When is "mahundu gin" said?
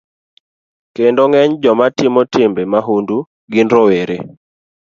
2.73-3.67